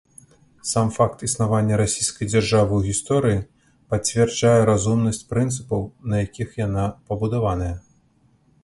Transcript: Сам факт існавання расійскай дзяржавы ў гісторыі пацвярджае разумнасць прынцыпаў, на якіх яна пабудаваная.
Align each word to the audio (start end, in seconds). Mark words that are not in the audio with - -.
Сам 0.69 0.87
факт 0.95 1.25
існавання 1.27 1.77
расійскай 1.81 2.31
дзяржавы 2.31 2.73
ў 2.79 2.93
гісторыі 2.93 3.43
пацвярджае 3.93 4.57
разумнасць 4.71 5.23
прынцыпаў, 5.35 5.81
на 6.13 6.25
якіх 6.25 6.49
яна 6.67 6.89
пабудаваная. 7.07 7.75